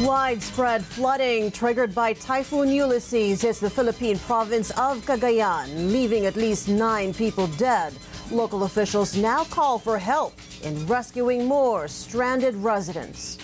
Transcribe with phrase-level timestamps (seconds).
[0.00, 6.68] Widespread flooding triggered by Typhoon Ulysses hits the Philippine province of Cagayan, leaving at least
[6.68, 7.94] nine people dead.
[8.32, 10.34] Local officials now call for help
[10.64, 13.38] in rescuing more stranded residents.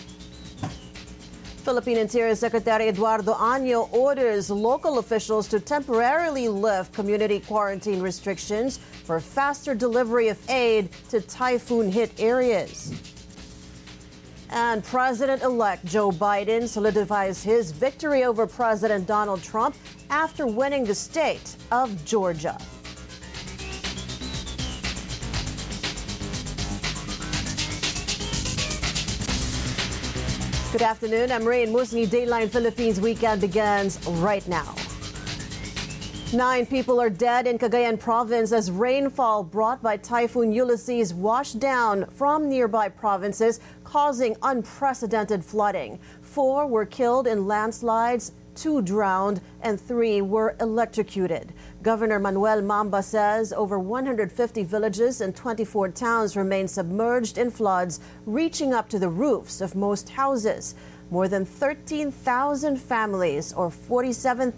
[1.63, 9.21] Philippine Interior Secretary Eduardo Año orders local officials to temporarily lift community quarantine restrictions for
[9.21, 13.10] faster delivery of aid to typhoon hit areas.
[14.53, 19.77] And President elect Joe Biden solidifies his victory over President Donald Trump
[20.11, 22.59] after winning the state of Georgia.
[30.73, 31.31] Good afternoon.
[31.31, 32.07] I'm Rain Musni.
[32.07, 34.75] Dateline Philippines weekend begins right now.
[36.33, 42.07] Nine people are dead in Cagayan province as rainfall brought by Typhoon Ulysses washed down
[42.13, 43.59] from nearby provinces,
[43.91, 45.99] causing unprecedented flooding.
[46.23, 51.53] Four were killed in landslides, two drowned, and three were electrocuted.
[51.83, 58.73] Governor Manuel Mamba says over 150 villages and 24 towns remain submerged in floods, reaching
[58.73, 60.77] up to the roofs of most houses.
[61.11, 62.15] More than 13,000
[62.79, 64.55] families or 47,000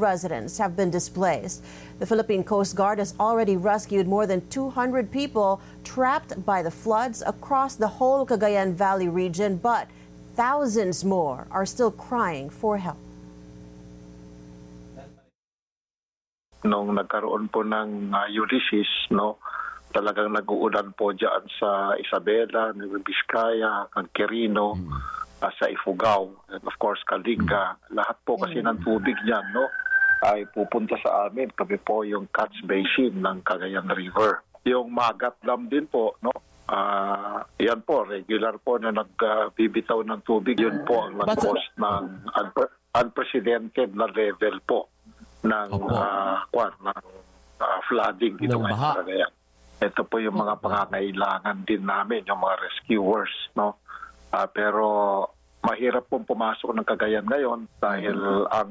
[0.00, 1.62] residents have been displaced.
[2.00, 7.22] The Philippine Coast Guard has already rescued more than 200 people trapped by the floods
[7.24, 9.86] across the whole Cagayan Valley region, but
[10.34, 12.98] thousands more are still crying for help.
[16.66, 19.38] Nung nagkaroon po ng uh, Ulysses, no,
[19.94, 26.76] talagang nag-uulan po dyan sa Isabela, Nueva Vizcaya, Quirino, mm uh, sa Ifugao, and of
[26.78, 29.66] course Kalinga, lahat po kasi ng tubig niyan no,
[30.24, 31.50] ay pupunta sa amin.
[31.52, 34.44] Kami po yung catch basin ng Cagayan River.
[34.64, 36.32] Yung Magat Dam din po, no,
[36.64, 40.56] Uh, yan po, regular po na nagbibitaw uh, ng tubig.
[40.56, 44.88] Yun po ang nag-cause ng unpre- unprecedented na level po
[45.44, 47.04] ng uh, kwan, ng
[47.60, 49.32] uh, flooding dito ng Cagayan.
[49.84, 53.34] Ito po yung mga pangangailangan din namin, yung mga rescuers.
[53.52, 53.76] No?
[54.34, 54.86] Uh, pero
[55.62, 58.18] mahirap pong pumasok ng Cagayan ngayon dahil
[58.50, 58.70] ang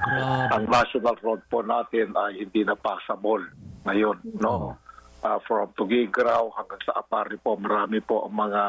[0.00, 0.48] Grabe.
[0.50, 3.44] ang national road po natin ay hindi na passable
[3.84, 4.80] ngayon no?
[5.20, 8.62] Uh, from Tugigraw hanggang sa Apari po marami po ang mga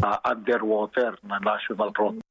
[0.00, 2.23] uh, underwater na national road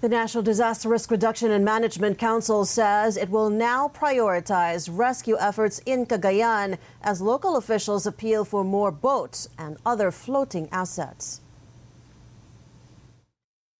[0.00, 5.80] The National Disaster Risk Reduction and Management Council says it will now prioritize rescue efforts
[5.86, 11.40] in Cagayan as local officials appeal for more boats and other floating assets.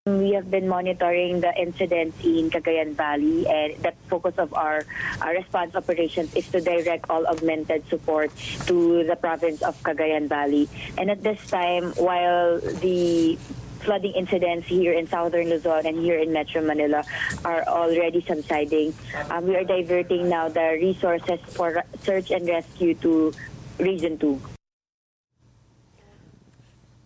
[0.07, 4.83] We have been monitoring the incidents in Cagayan Valley, and the focus of our,
[5.21, 8.35] our response operations is to direct all augmented support
[8.67, 10.69] to the province of Cagayan Valley.
[10.97, 13.39] And at this time, while the
[13.79, 17.05] flooding incidents here in southern Luzon and here in Metro Manila
[17.45, 18.95] are already subsiding,
[19.31, 23.33] um, we are diverting now the resources for search and rescue to
[23.79, 24.41] Region 2.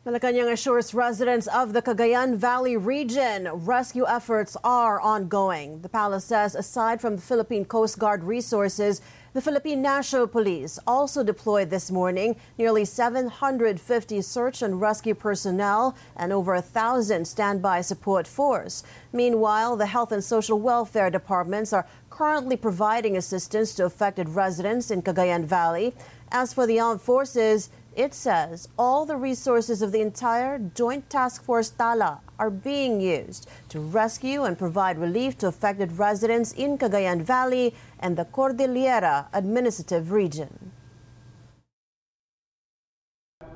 [0.05, 5.81] Malacanang assures residents of the Cagayan Valley region rescue efforts are ongoing.
[5.83, 9.01] The palace says aside from the Philippine Coast Guard resources,
[9.35, 16.33] the Philippine National Police also deployed this morning nearly 750 search and rescue personnel and
[16.35, 18.83] over a thousand standby support force.
[19.11, 25.01] Meanwhile, the Health and Social Welfare departments are currently providing assistance to affected residents in
[25.01, 25.95] Cagayan Valley.
[26.31, 31.45] As for the armed forces, it says all the resources of the entire Joint Task
[31.45, 37.23] Force Tala are being used to rescue and provide relief to affected residents in Cagayan
[37.23, 40.73] Valley and the Cordillera Administrative Region.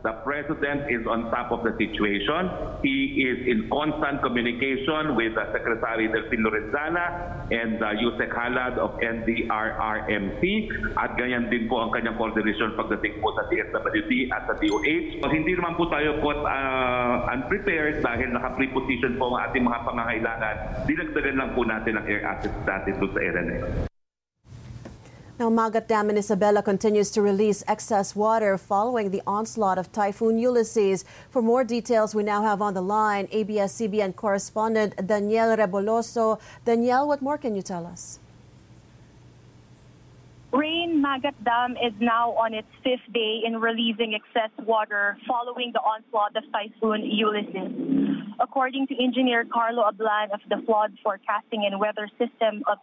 [0.02, 2.50] The president is on top of the situation.
[2.82, 8.98] He is in constant communication with uh, Secretary Delfin Lorenzana and uh, Yusek Halad of
[9.00, 10.42] NDRRMC
[10.98, 15.22] at ganyan din po ang kanyang coordination pagdating po sa DSWD at sa DOH.
[15.22, 20.56] So, hindi naman po tayo caught uh, unprepared dahil naka-preposition po ang ating mga pangangailangan.
[20.86, 23.85] Dinagdagan lang po natin ang air assets natin sa area na yun.
[25.38, 30.38] Now, Magat Dam in Isabela continues to release excess water following the onslaught of Typhoon
[30.38, 31.04] Ulysses.
[31.28, 36.40] For more details, we now have on the line ABS-CBN correspondent Danielle Reboloso.
[36.64, 38.18] Danielle, what more can you tell us?
[40.52, 45.80] Rain Magat Dam is now on its fifth day in releasing excess water following the
[45.80, 47.76] onslaught of Typhoon Ulysses.
[48.40, 52.78] According to engineer Carlo Ablan of the Flood Forecasting and Weather System of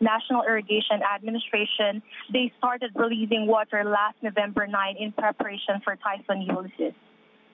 [0.00, 2.02] National Irrigation Administration,
[2.32, 6.94] they started releasing water last November 9 in preparation for Typhoon Ulysses.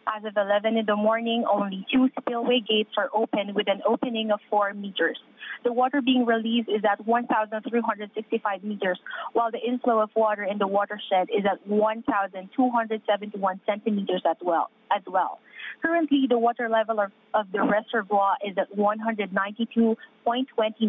[0.07, 4.33] As of 11 in the morning, only two spillway gates are open with an opening
[4.33, 5.17] of 4 meters.
[5.63, 8.99] The water being released is at 1,365 meters,
[9.33, 14.71] while the inflow of water in the watershed is at 1,271 centimeters as well.
[14.95, 15.39] As well.
[15.83, 19.97] Currently, the water level of, of the reservoir is at 192.20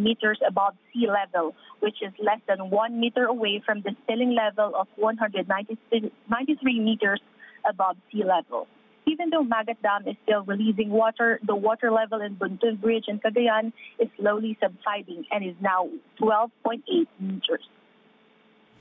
[0.02, 4.74] meters above sea level, which is less than one meter away from the ceiling level
[4.76, 7.22] of 193 meters
[7.70, 8.68] above sea level.
[9.06, 13.20] Even though Magat Dam is still releasing water, the water level in Buntun Bridge in
[13.20, 15.90] Cagayan is slowly subsiding and is now
[16.20, 17.68] 12.8 meters.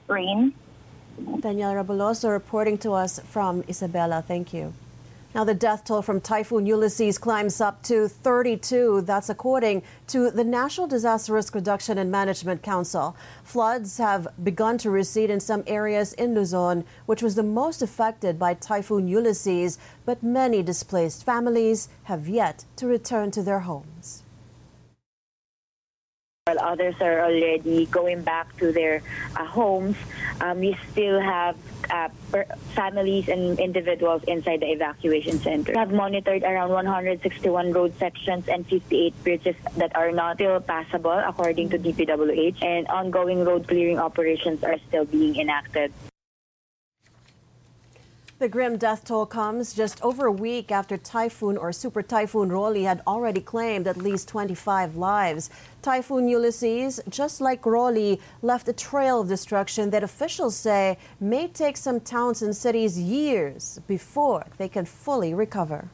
[0.09, 0.55] Rain.
[1.41, 4.25] Danielle Rabuloso reporting to us from Isabela.
[4.25, 4.73] Thank you.
[5.35, 9.01] Now, the death toll from Typhoon Ulysses climbs up to 32.
[9.01, 13.17] That's according to the National Disaster Risk Reduction and Management Council.
[13.43, 18.39] Floods have begun to recede in some areas in Luzon, which was the most affected
[18.39, 24.22] by Typhoon Ulysses, but many displaced families have yet to return to their homes
[26.53, 29.03] while others are already going back to their
[29.37, 29.97] uh, homes,
[30.41, 31.57] um, we still have
[31.91, 32.09] uh,
[32.75, 35.73] families and individuals inside the evacuation center.
[35.73, 41.23] We have monitored around 161 road sections and 58 bridges that are not still passable
[41.27, 45.93] according to DPWH, and ongoing road clearing operations are still being enacted.
[48.43, 52.83] The grim death toll comes just over a week after Typhoon or Super Typhoon Rolly
[52.83, 55.49] had already claimed at least 25 lives.
[55.81, 61.77] Typhoon Ulysses, just like Rolly, left a trail of destruction that officials say may take
[61.77, 65.89] some towns and cities years before they can fully recover.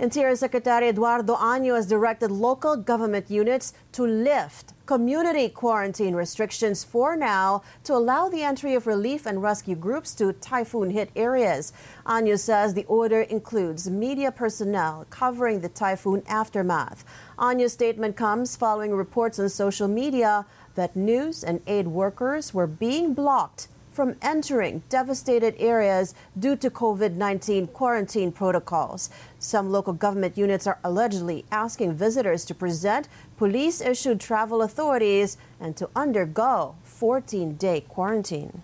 [0.00, 7.16] Interior Secretary Eduardo Año has directed local government units to lift community quarantine restrictions for
[7.16, 11.72] now to allow the entry of relief and rescue groups to typhoon hit areas.
[12.06, 17.04] Año says the order includes media personnel covering the typhoon aftermath.
[17.38, 20.44] Año's statement comes following reports on social media
[20.74, 27.14] that news and aid workers were being blocked from entering devastated areas due to COVID
[27.14, 29.08] 19 quarantine protocols.
[29.38, 35.76] Some local government units are allegedly asking visitors to present police issued travel authorities and
[35.76, 38.62] to undergo 14 day quarantine.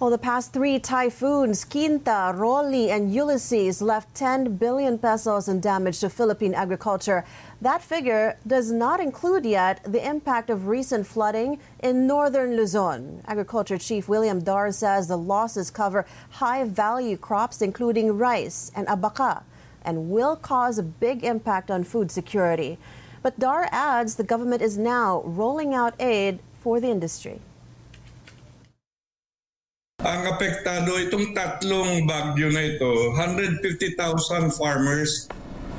[0.00, 6.00] Well, the past three typhoons, Quinta, Rolly, and Ulysses, left 10 billion pesos in damage
[6.00, 7.22] to Philippine agriculture.
[7.60, 13.20] That figure does not include yet the impact of recent flooding in northern Luzon.
[13.26, 19.42] Agriculture Chief William Dar says the losses cover high value crops, including rice and abaca,
[19.84, 22.78] and will cause a big impact on food security.
[23.20, 27.42] But Dar adds the government is now rolling out aid for the industry.
[30.00, 35.28] Ang apektado itong tatlong bagyo na ito, 150,000 farmers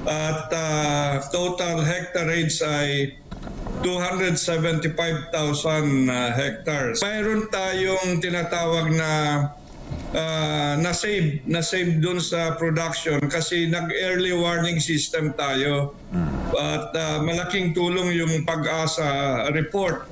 [0.05, 3.17] at uh, total hectareage ay
[3.81, 7.01] 275,000 uh, hectares.
[7.01, 9.11] Mayroon tayong tinatawag na
[10.13, 15.97] uh, na-save, na-save dun sa production kasi nag-early warning system tayo.
[16.53, 20.05] At uh, malaking tulong yung pag-asa report.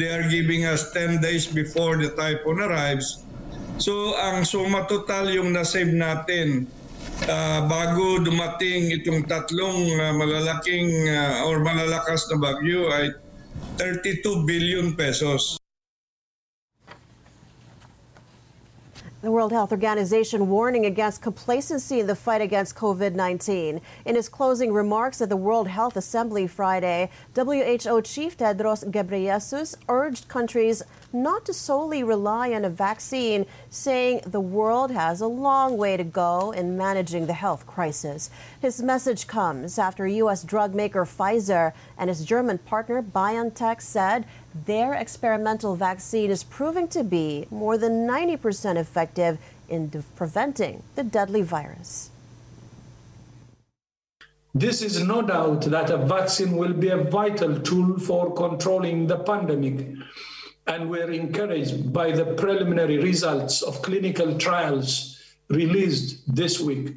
[0.00, 3.20] They are giving us 10 days before the typhoon arrives
[3.80, 6.68] So ang suma total yung na-save natin
[7.24, 13.08] uh, bago dumating itong tatlong uh, malalaking uh, or malalakas na bagyo ay
[13.80, 15.59] 32 billion pesos.
[19.22, 23.82] The World Health Organization warning against complacency in the fight against COVID 19.
[24.06, 30.26] In his closing remarks at the World Health Assembly Friday, WHO Chief Tedros Ghebreyesus urged
[30.28, 35.98] countries not to solely rely on a vaccine, saying the world has a long way
[35.98, 38.30] to go in managing the health crisis.
[38.62, 40.42] His message comes after U.S.
[40.44, 47.04] drug maker Pfizer and his German partner BioNTech said their experimental vaccine is proving to
[47.04, 49.38] be more than 90% effective
[49.68, 52.10] in preventing the deadly virus.
[54.52, 59.18] This is no doubt that a vaccine will be a vital tool for controlling the
[59.18, 59.86] pandemic
[60.66, 66.94] and we're encouraged by the preliminary results of clinical trials released this week.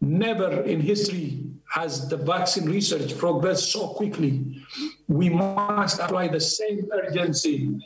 [0.00, 4.60] Never in history has the vaccine research progressed so quickly.
[5.08, 7.78] We must apply the same urgency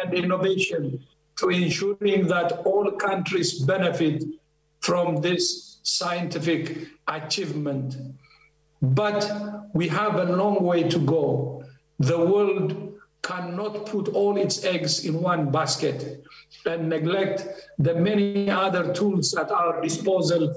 [0.00, 1.04] and innovation
[1.38, 4.24] to ensuring that all countries benefit
[4.80, 7.96] from this scientific achievement.
[8.80, 9.30] But
[9.74, 11.64] we have a long way to go.
[11.98, 16.24] The world cannot put all its eggs in one basket
[16.66, 17.46] and neglect
[17.78, 20.54] the many other tools at our disposal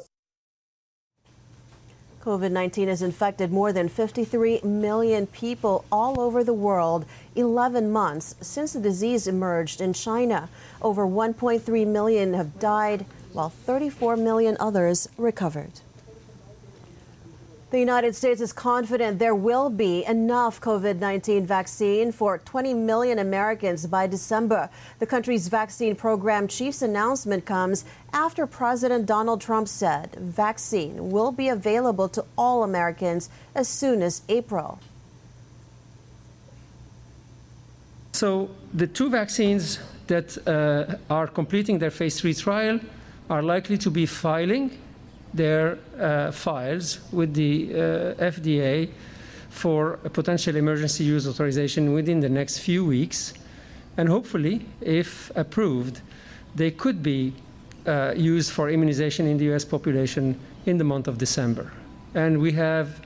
[2.26, 7.06] COVID 19 has infected more than 53 million people all over the world,
[7.36, 10.50] 11 months since the disease emerged in China.
[10.82, 15.82] Over 1.3 million have died, while 34 million others recovered.
[17.72, 23.18] The United States is confident there will be enough COVID 19 vaccine for 20 million
[23.18, 24.70] Americans by December.
[25.00, 31.50] The country's vaccine program chief's announcement comes after President Donald Trump said vaccine will be
[31.50, 34.80] available to all Americans as soon as April.
[38.14, 42.80] So, the two vaccines that uh, are completing their phase three trial
[43.28, 44.72] are likely to be filing
[45.36, 47.78] their uh, files with the uh,
[48.32, 48.90] FDA
[49.50, 53.34] for a potential emergency use authorization within the next few weeks.
[53.98, 56.02] And hopefully, if approved,
[56.56, 57.34] they could be
[57.86, 61.72] uh, used for immunization in the US population in the month of December.
[62.14, 63.02] And we have,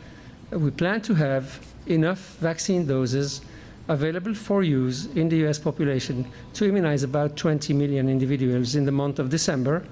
[0.52, 3.42] we plan to have enough vaccine doses
[3.88, 8.92] available for use in the US population to immunize about 20 million individuals in the
[8.92, 9.84] month of December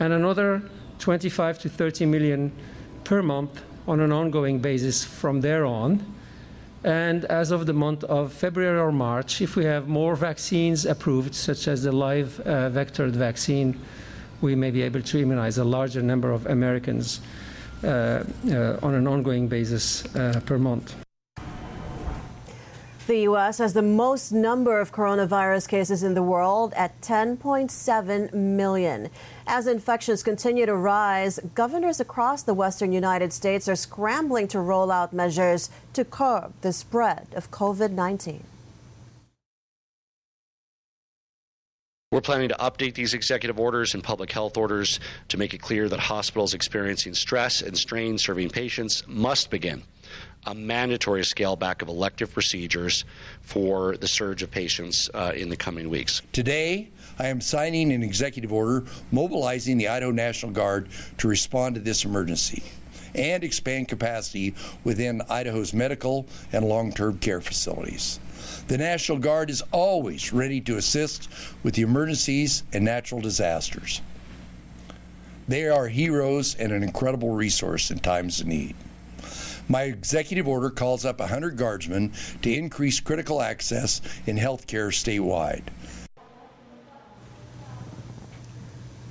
[0.00, 0.62] and another
[1.02, 2.52] 25 to 30 million
[3.02, 6.00] per month on an ongoing basis from there on.
[6.84, 11.34] And as of the month of February or March, if we have more vaccines approved,
[11.34, 13.78] such as the live uh, vectored vaccine,
[14.40, 17.20] we may be able to immunize a larger number of Americans
[17.82, 20.94] uh, uh, on an ongoing basis uh, per month.
[23.08, 23.58] The U.S.
[23.58, 29.10] has the most number of coronavirus cases in the world at 10.7 million.
[29.44, 34.92] As infections continue to rise, governors across the western United States are scrambling to roll
[34.92, 38.44] out measures to curb the spread of COVID 19.
[42.12, 45.88] We're planning to update these executive orders and public health orders to make it clear
[45.88, 49.82] that hospitals experiencing stress and strain serving patients must begin
[50.46, 53.04] a mandatory scale back of elective procedures
[53.42, 56.22] for the surge of patients uh, in the coming weeks.
[56.32, 61.80] Today, I am signing an executive order mobilizing the Idaho National Guard to respond to
[61.80, 62.62] this emergency
[63.14, 68.18] and expand capacity within Idaho's medical and long term care facilities.
[68.68, 71.28] The National Guard is always ready to assist
[71.62, 74.00] with the emergencies and natural disasters.
[75.46, 78.74] They are heroes and an incredible resource in times of need.
[79.72, 82.12] My executive order calls up 100 guardsmen
[82.42, 85.62] to increase critical access in healthcare statewide.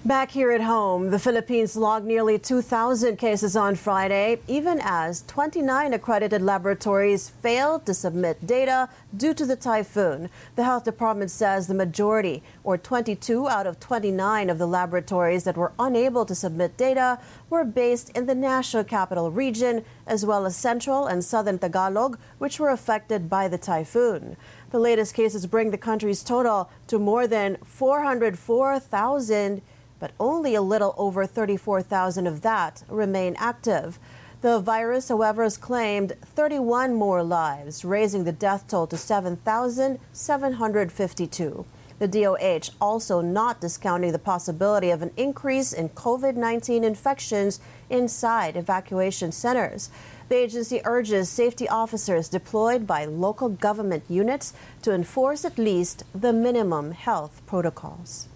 [0.04, 5.94] Back here at home, the Philippines logged nearly 2,000 cases on Friday, even as 29
[5.94, 10.32] accredited laboratories failed to submit data due to the typhoon.
[10.56, 15.56] The health department says the majority, or 22 out of 29 of the laboratories that
[15.56, 17.20] were unable to submit data,
[17.52, 22.60] were based in the National Capital Region, as well as central and southern Tagalog, which
[22.60, 24.36] were affected by the typhoon.
[24.72, 29.62] The latest cases bring the country's total to more than 404,000
[30.02, 34.00] but only a little over 34,000 of that remain active.
[34.42, 41.66] The virus, however, has claimed 31 more lives, raising the death toll to 7,752.
[42.00, 47.60] The DOH also not discounting the possibility of an increase in COVID 19 infections
[47.92, 49.92] inside evacuation centers.
[50.30, 56.34] The agency urges safety officers deployed by local government units to enforce at least the
[56.34, 58.30] minimum health protocols.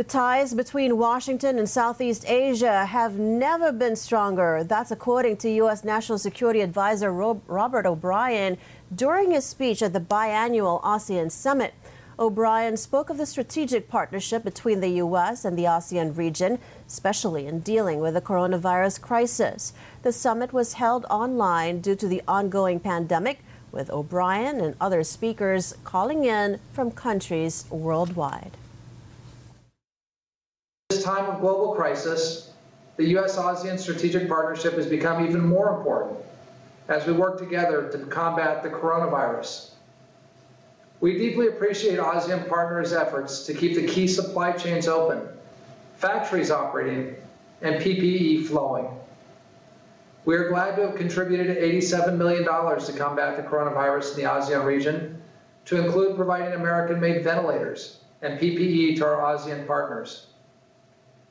[0.00, 4.64] The ties between Washington and Southeast Asia have never been stronger.
[4.64, 5.84] That's according to U.S.
[5.84, 8.56] National Security Advisor Robert O'Brien
[8.94, 11.74] during his speech at the biannual ASEAN Summit.
[12.18, 15.44] O'Brien spoke of the strategic partnership between the U.S.
[15.44, 19.74] and the ASEAN region, especially in dealing with the coronavirus crisis.
[20.00, 23.40] The summit was held online due to the ongoing pandemic,
[23.70, 28.56] with O'Brien and other speakers calling in from countries worldwide
[31.02, 32.50] time of global crisis,
[32.96, 33.36] the U.S.
[33.36, 36.18] ASEAN strategic partnership has become even more important
[36.88, 39.70] as we work together to combat the coronavirus.
[41.00, 45.26] We deeply appreciate ASEAN partners' efforts to keep the key supply chains open,
[45.96, 47.16] factories operating,
[47.62, 48.88] and PPE flowing.
[50.26, 54.64] We are glad to have contributed $87 million to combat the coronavirus in the ASEAN
[54.64, 55.22] region,
[55.66, 60.26] to include providing American made ventilators and PPE to our ASEAN partners.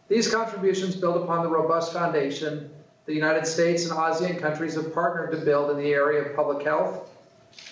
[0.09, 2.71] These contributions build upon the robust foundation
[3.05, 6.63] the United States and ASEAN countries have partnered to build in the area of public
[6.63, 7.09] health,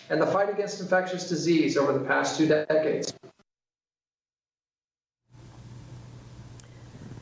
[0.10, 3.14] and the fight against infectious disease over the past two decades.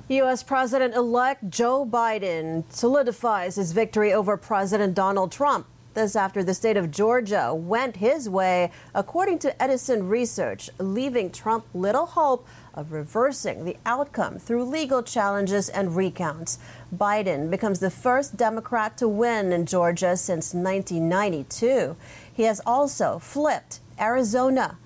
[0.08, 0.44] U.S.
[0.44, 5.68] President elect Joe Biden solidifies his victory over President Donald Trump.
[5.96, 11.64] This after the state of Georgia went his way, according to Edison Research, leaving Trump
[11.74, 16.60] little hope of reversing the outcome through legal challenges and recounts.
[16.94, 21.96] Biden becomes the first Democrat to win in Georgia since 1992.
[22.34, 24.78] He has also flipped Arizona.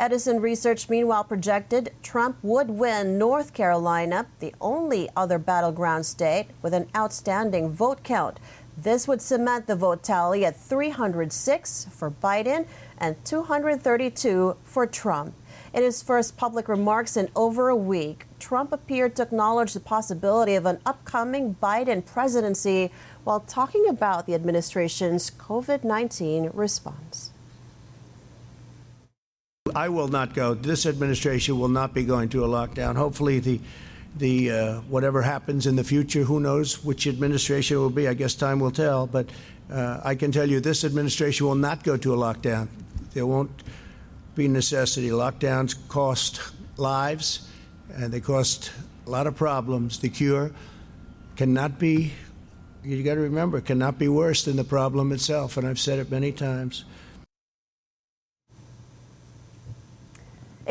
[0.00, 6.74] Edison Research, meanwhile, projected Trump would win North Carolina, the only other battleground state with
[6.74, 8.38] an outstanding vote count.
[8.76, 12.66] This would cement the vote tally at 306 for Biden
[12.98, 15.34] and 232 for Trump.
[15.72, 20.54] In his first public remarks in over a week, Trump appeared to acknowledge the possibility
[20.54, 22.90] of an upcoming Biden presidency
[23.24, 27.30] while talking about the administration's COVID 19 response.
[29.74, 30.54] I will not go.
[30.54, 32.96] This administration will not be going to a lockdown.
[32.96, 33.60] Hopefully, the
[34.18, 38.08] the uh, whatever happens in the future, who knows which administration will be?
[38.08, 39.06] I guess time will tell.
[39.06, 39.28] But
[39.70, 42.68] uh, I can tell you, this administration will not go to a lockdown.
[43.14, 43.62] There won't
[44.34, 45.08] be necessity.
[45.08, 46.40] Lockdowns cost
[46.76, 47.48] lives,
[47.94, 48.72] and they cost
[49.06, 49.98] a lot of problems.
[49.98, 50.52] The cure
[51.36, 52.12] cannot be.
[52.84, 55.56] You got to remember, cannot be worse than the problem itself.
[55.56, 56.84] And I've said it many times.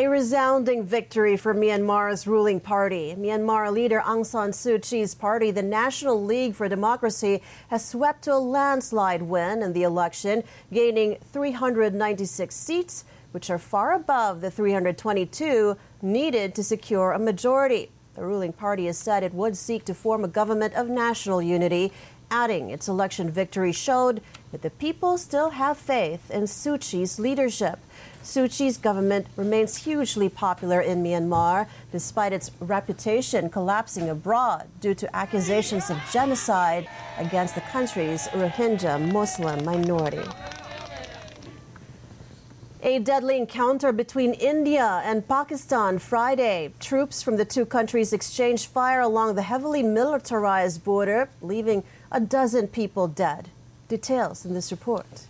[0.05, 3.15] A resounding victory for Myanmar's ruling party.
[3.17, 8.33] Myanmar leader Aung San Suu Kyi's party, the National League for Democracy, has swept to
[8.33, 15.75] a landslide win in the election, gaining 396 seats, which are far above the 322
[16.03, 17.89] needed to secure a majority.
[18.13, 21.91] The ruling party has said it would seek to form a government of national unity,
[22.31, 27.79] adding its election victory showed that the people still have faith in Suu Kyi's leadership.
[28.23, 35.15] Suu Kyi's government remains hugely popular in Myanmar, despite its reputation collapsing abroad due to
[35.15, 40.27] accusations of genocide against the country's Rohingya Muslim minority.
[42.81, 46.71] A deadly encounter between India and Pakistan Friday.
[46.79, 51.83] Troops from the two countries exchanged fire along the heavily militarized border, leaving
[52.15, 53.49] a dozen people dead.
[53.89, 55.25] Details in this report.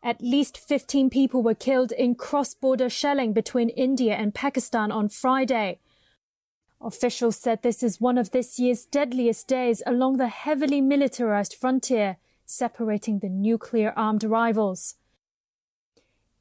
[0.00, 5.08] At least 15 people were killed in cross border shelling between India and Pakistan on
[5.08, 5.80] Friday.
[6.80, 12.16] Officials said this is one of this year's deadliest days along the heavily militarized frontier,
[12.46, 14.94] separating the nuclear armed rivals.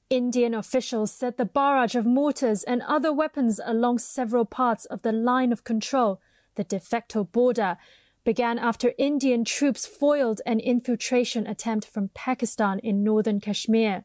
[0.08, 5.12] Indian officials said the barrage of mortars and other weapons along several parts of the
[5.12, 6.22] line of control,
[6.56, 7.78] the de facto border,
[8.24, 14.04] began after Indian troops foiled an infiltration attempt from Pakistan in northern Kashmir.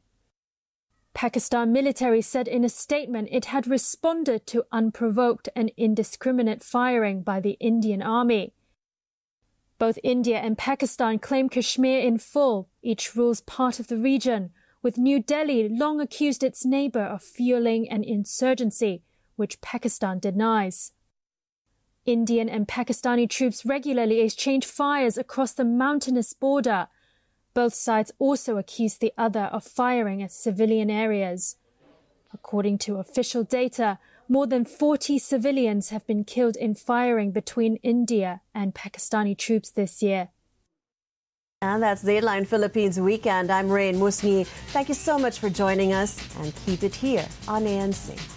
[1.13, 7.41] Pakistan military said in a statement it had responded to unprovoked and indiscriminate firing by
[7.41, 8.53] the Indian army.
[9.79, 14.51] Both India and Pakistan claim Kashmir in full, each rules part of the region,
[14.83, 19.03] with New Delhi long accused its neighbor of fueling an insurgency,
[19.37, 20.93] which Pakistan denies.
[22.07, 26.87] Indian and Pakistani troops regularly exchange fires across the mountainous border.
[27.53, 31.57] Both sides also accuse the other of firing at civilian areas.
[32.33, 38.40] According to official data, more than 40 civilians have been killed in firing between India
[38.55, 40.29] and Pakistani troops this year.
[41.62, 43.51] And that's Dateline Philippines Weekend.
[43.51, 44.47] I'm Rain Musni.
[44.73, 48.36] Thank you so much for joining us and keep it here on ANC.